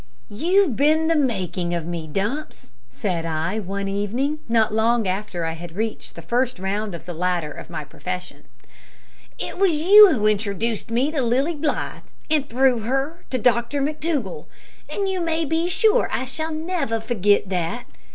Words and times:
"You've 0.31 0.75
been 0.75 1.09
the 1.09 1.15
making 1.15 1.75
of 1.75 1.85
me, 1.85 2.07
Dumps," 2.07 2.71
said 2.89 3.23
I, 3.23 3.59
one 3.59 3.87
evening, 3.87 4.39
not 4.49 4.73
long 4.73 5.07
after 5.07 5.45
I 5.45 5.51
had 5.51 5.75
reached 5.75 6.15
the 6.15 6.23
first 6.23 6.57
round 6.57 6.95
of 6.95 7.05
the 7.05 7.13
ladder 7.13 7.51
of 7.51 7.69
my 7.69 7.83
profession. 7.85 8.45
"It 9.37 9.59
was 9.59 9.73
you 9.73 10.09
who 10.11 10.25
introduced 10.25 10.89
me 10.89 11.11
to 11.11 11.21
Lilly 11.21 11.53
Blythe, 11.53 12.01
and 12.31 12.49
through 12.49 12.79
her 12.79 13.25
to 13.29 13.37
Dr 13.37 13.79
McTougall, 13.79 14.47
and 14.89 15.07
you 15.07 15.21
may 15.21 15.45
be 15.45 15.69
sure 15.69 16.09
I 16.11 16.25
shall 16.25 16.51
never 16.51 16.99
forget 16.99 17.49
that! 17.49 17.85